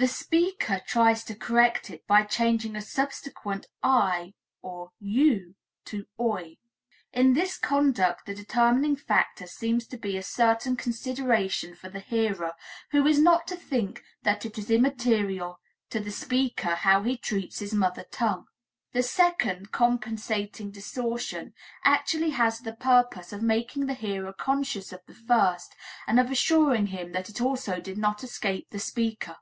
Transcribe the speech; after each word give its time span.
The 0.00 0.08
speaker 0.08 0.80
tries 0.86 1.24
to 1.24 1.34
correct 1.34 1.90
it 1.90 2.06
by 2.06 2.22
changing 2.24 2.74
a 2.74 2.80
subsequent 2.80 3.66
"ei" 3.84 4.32
or 4.62 4.92
"eu" 4.98 5.52
to 5.84 6.06
"oi." 6.18 6.56
In 7.12 7.34
this 7.34 7.58
conduct 7.58 8.24
the 8.24 8.34
determining 8.34 8.96
factor 8.96 9.46
seems 9.46 9.86
to 9.88 9.98
be 9.98 10.16
a 10.16 10.22
certain 10.22 10.74
consideration 10.74 11.74
for 11.74 11.90
the 11.90 12.00
hearer, 12.00 12.54
who 12.92 13.06
is 13.06 13.18
not 13.20 13.46
to 13.48 13.56
think 13.56 14.02
that 14.22 14.46
it 14.46 14.56
is 14.56 14.70
immaterial 14.70 15.60
to 15.90 16.00
the 16.00 16.10
speaker 16.10 16.76
how 16.76 17.02
he 17.02 17.18
treats 17.18 17.58
his 17.58 17.74
mother 17.74 18.06
tongue. 18.10 18.46
The 18.92 19.02
second, 19.02 19.70
compensating 19.70 20.70
distortion 20.70 21.52
actually 21.84 22.30
has 22.30 22.60
the 22.60 22.72
purpose 22.72 23.34
of 23.34 23.42
making 23.42 23.84
the 23.84 23.92
hearer 23.92 24.32
conscious 24.32 24.94
of 24.94 25.02
the 25.06 25.12
first, 25.12 25.76
and 26.06 26.18
of 26.18 26.30
assuring 26.30 26.86
him 26.86 27.12
that 27.12 27.28
it 27.28 27.42
also 27.42 27.82
did 27.82 27.98
not 27.98 28.24
escape 28.24 28.68
the 28.70 28.78
speaker. 28.80 29.36